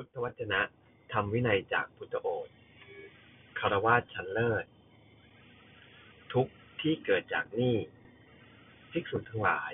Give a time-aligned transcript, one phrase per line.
[0.00, 0.60] พุทธวจนะ
[1.12, 2.54] ธรรมวินัยจากพุทธโอษฐ์
[3.58, 4.64] คารวะชั้นเลิศ
[6.32, 7.76] ทุกข์ที่เกิดจากหนี้
[8.90, 9.72] ภิกษุทั้งหลาย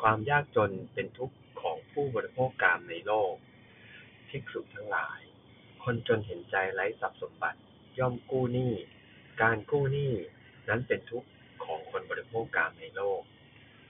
[0.00, 3.34] ความยากจนเป็นทุกข์ของผู้บริโภคกามในโลก
[4.28, 5.20] ภิกษุทั้งหลาย
[5.82, 7.60] คนจนเห็นใจไร้ทรัพย์สมบัติ
[7.98, 8.74] ย่อมกู้หนี้
[9.42, 10.14] การกู้หนี้
[10.68, 11.28] นั้นเป็นทุกข์
[11.64, 13.22] ของคนบริโภคกามในโลก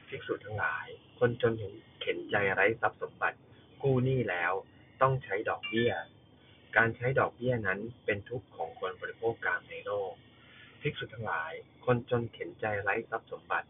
[0.09, 0.87] ภิกษุทั้งหลาย
[1.19, 3.39] คนจนเห็นเข็นใจไร้ทรัพย์สมบัติ
[3.83, 4.55] กู้หนี้แล้ว
[5.03, 5.93] ต้องใช้ดอกเบี้ย
[6.77, 10.13] การใช้ดอกเบี้ยนั้นเป็นทุกข์ของคนบริโภคกามในโลก
[10.81, 11.53] ภิกษุทั้งหลาย
[11.85, 13.68] คนจนเข็นใจไร้ทรัพย์สมบัติ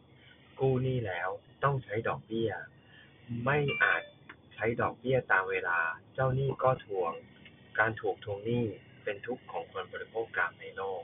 [0.61, 1.29] กู้หนี้แล้ว
[1.65, 2.51] ต้องใช้ดอกเบี้ย
[3.45, 4.03] ไม่อาจ
[4.55, 5.79] ใช้ดอกเบี้ยตามเวลา
[6.15, 7.13] เจ้าหนี้ก็ทวง
[7.79, 8.67] การถูกทวงหนี้
[9.05, 11.03] เป็นทุกข์ของคนบริโภคกามในโลก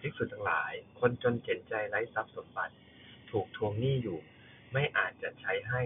[0.00, 2.74] ภิกษุทั้งหลาย คนจนเข็นใจไร้ทรัพย์สมบัติ
[3.30, 4.18] ถูกทวงหนี้อยู่
[4.72, 5.82] ไม่อาจจะใช้ให้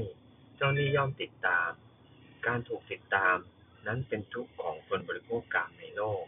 [0.57, 1.71] เจ้าหนี้ย่อมติดตาม
[2.47, 3.37] การถูกติดตาม
[3.87, 6.25] นั้นเป็นทุกข์ของคนบริโภคกามในโลก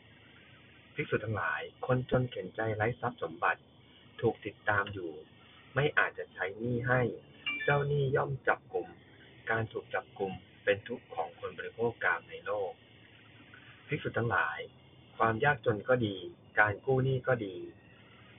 [0.95, 3.61] ภิกษุทั้งหลาย คนจนเข็นใจไร้ทรัพย์สมบัติ
[4.21, 5.13] ถูกติดตามอยู่
[5.75, 7.01] ไม่อาจจะใช้หนี้ให้
[7.65, 8.87] เจ้าหนี้ย่อมจับกลุ่ม
[9.51, 10.33] การถูกจับกลุ่ม
[10.65, 12.73] เป็นทุกข์ของคนบริโภคกามในโลก
[13.89, 14.59] ภิกษุทั้งหลาย
[15.17, 16.17] ความยากจนก็ดี
[16.61, 17.57] การกู้หนี้ก็ดี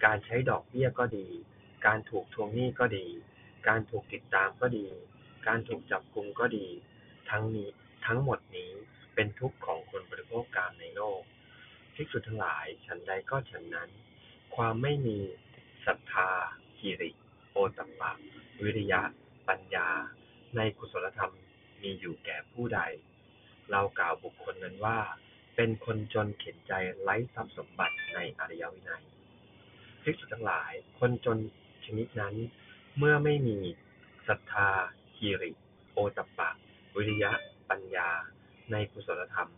[0.06, 1.28] การใช้ดอกเบี้ยก็ดี
[1.86, 3.06] การถูกทวงหนี้ก็ดี
[3.68, 4.86] การถูกติดตามก็ดี
[5.48, 6.68] การถูกจับกลุ่มก็ดี
[7.30, 7.70] ทั้งนี้
[8.06, 8.72] ทั้งหมดนี้
[9.16, 11.22] เป็นทุกข์ของคนบริโภคกามในโลก
[11.96, 13.90] ภิกษุทั้งหลาย ฉันใดก็ฉันนั้น
[14.56, 15.18] ความไม่มี
[15.86, 16.30] ศรัทธา
[16.80, 17.12] หิริ
[17.52, 18.12] โอตัปปะ
[18.64, 19.02] วิริยะ
[19.48, 19.90] ปัญญา
[20.56, 21.34] ในกุศลธรรม
[21.82, 22.80] มีอยู่แก่ผู้ใด
[23.72, 25.00] เรากล่าวบุคคลนั้นว่า
[25.56, 29.04] เป็นคนจนเข็นใจไร้ทรัพย์สมบัติในอริยวินัย
[30.04, 31.38] ภิกษุทั้งหลาย คนจน
[31.86, 32.36] ชนิดนั้น
[32.98, 33.58] เมื่อไม่มี
[34.28, 34.70] ศรัทธา
[35.18, 35.52] หิริ
[35.92, 36.37] โอตัปปะ
[37.08, 37.32] ริยะ
[37.70, 38.10] ปัญญา
[38.72, 39.52] ในกุศลธรรม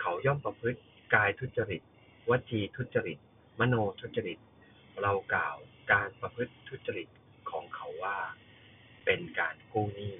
[0.00, 0.80] เขาย่อมประพฤติ
[1.14, 1.82] กายทุจริต
[2.30, 3.18] วจีทุจริต
[3.60, 4.38] มโนทุจริต
[5.02, 5.56] เรากล่าว
[5.92, 7.08] การประพฤติทุจริต
[7.50, 8.18] ของเขาว่า
[9.04, 10.14] เป็นการกู้หนี้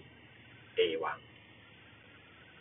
[0.77, 1.19] เอวัง